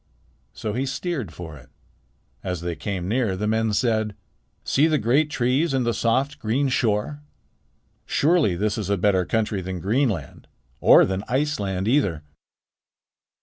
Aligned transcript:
So 0.51 0.73
he 0.73 0.87
steered 0.87 1.31
for 1.31 1.57
it. 1.57 1.69
As 2.43 2.61
they 2.61 2.75
came 2.75 3.07
near, 3.07 3.37
the 3.37 3.45
men 3.45 3.71
said: 3.71 4.15
"See 4.63 4.87
the 4.87 4.97
great 4.97 5.29
trees 5.29 5.75
and 5.75 5.85
the 5.85 5.93
soft, 5.93 6.39
green 6.39 6.69
shore. 6.69 7.21
Surely 8.07 8.55
this 8.55 8.79
is 8.79 8.89
a 8.89 8.97
better 8.97 9.25
country 9.25 9.61
than 9.61 9.79
Greenland 9.79 10.47
or 10.79 11.05
than 11.05 11.23
Iceland 11.27 11.87
either." 11.87 12.23